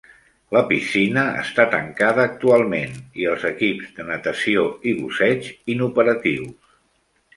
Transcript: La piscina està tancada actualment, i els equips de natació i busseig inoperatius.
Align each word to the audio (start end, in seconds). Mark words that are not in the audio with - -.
La 0.55 0.61
piscina 0.69 1.25
està 1.41 1.65
tancada 1.73 2.25
actualment, 2.29 2.97
i 3.25 3.27
els 3.35 3.45
equips 3.51 3.93
de 3.99 4.07
natació 4.11 4.67
i 4.93 4.95
busseig 5.03 5.51
inoperatius. 5.75 6.77